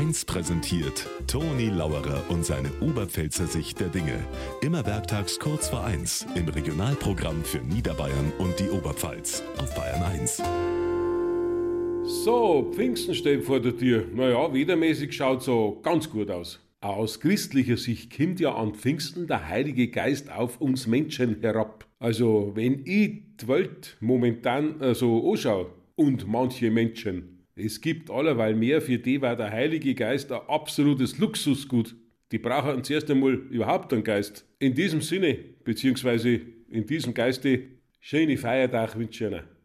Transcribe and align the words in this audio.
1 0.00 0.24
präsentiert 0.24 1.06
Toni 1.26 1.66
Lauerer 1.66 2.24
und 2.30 2.42
seine 2.42 2.70
Oberpfälzer 2.80 3.46
Sicht 3.46 3.80
der 3.80 3.88
Dinge. 3.88 4.18
Immer 4.62 4.86
werktags 4.86 5.38
kurz 5.38 5.68
vor 5.68 5.84
1 5.84 6.26
im 6.36 6.48
Regionalprogramm 6.48 7.44
für 7.44 7.58
Niederbayern 7.58 8.32
und 8.38 8.58
die 8.58 8.70
Oberpfalz 8.70 9.42
auf 9.58 9.74
Bayern 9.74 10.02
1. 10.02 10.42
So, 12.24 12.72
Pfingsten 12.72 13.14
steht 13.14 13.44
vor 13.44 13.60
der 13.60 13.76
Tür. 13.76 14.06
Naja, 14.14 14.50
wedermäßig 14.54 15.12
schaut 15.12 15.42
so 15.42 15.78
ganz 15.82 16.08
gut 16.08 16.30
aus. 16.30 16.66
Aus 16.80 17.20
christlicher 17.20 17.76
Sicht 17.76 18.16
kommt 18.16 18.40
ja 18.40 18.54
an 18.54 18.74
Pfingsten 18.74 19.26
der 19.26 19.48
Heilige 19.48 19.88
Geist 19.88 20.32
auf 20.32 20.62
uns 20.62 20.86
Menschen 20.86 21.42
herab. 21.42 21.84
Also, 21.98 22.52
wenn 22.54 22.86
ich 22.86 23.20
die 23.38 23.48
Welt 23.48 23.98
momentan 24.00 24.80
äh, 24.80 24.94
so 24.94 25.30
anschaue 25.30 25.66
und 25.94 26.26
manche 26.26 26.70
Menschen, 26.70 27.39
es 27.64 27.80
gibt 27.80 28.10
allerweil 28.10 28.54
mehr, 28.54 28.80
für 28.80 28.98
die 28.98 29.20
war 29.20 29.36
der 29.36 29.50
Heilige 29.50 29.94
Geist 29.94 30.32
ein 30.32 30.40
absolutes 30.48 31.18
Luxusgut. 31.18 31.94
Die 32.32 32.38
brauchen 32.38 32.84
zuerst 32.84 33.10
einmal 33.10 33.34
überhaupt 33.34 33.92
einen 33.92 34.04
Geist. 34.04 34.46
In 34.58 34.74
diesem 34.74 35.00
Sinne, 35.00 35.34
beziehungsweise 35.64 36.40
in 36.70 36.86
diesem 36.86 37.12
Geiste, 37.12 37.62
schöne 38.00 38.36
Feiertag 38.36 38.96
wünsche 38.96 39.26
ich 39.26 39.32
Ihnen. 39.32 39.59